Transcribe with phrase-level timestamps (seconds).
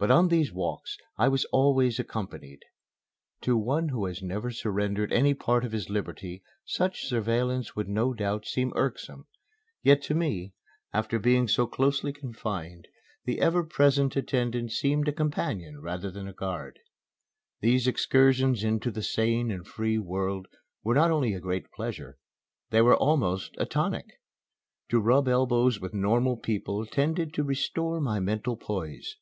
[0.00, 2.62] But on these walks I was always accompanied.
[3.40, 8.14] To one who has never surrendered any part of his liberty such surveillance would no
[8.14, 9.26] doubt seem irksome;
[9.82, 10.52] yet, to me,
[10.92, 12.86] after being so closely confined,
[13.24, 16.78] the ever present attendant seemed a companion rather than a guard.
[17.60, 20.46] These excursions into the sane and free world
[20.84, 22.18] were not only a great pleasure,
[22.70, 24.06] they were almost a tonic.
[24.90, 29.16] To rub elbows with normal people tended to restore my mental poise.